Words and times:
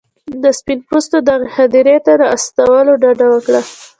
د 0.43 0.43
سپین 0.59 0.79
پوستو 0.89 1.17
دغې 1.27 1.47
هدیرې 1.57 1.97
ته 2.05 2.11
له 2.19 2.27
استولو 2.35 2.93
ډډه 3.01 3.27
وکړه. 3.29 3.61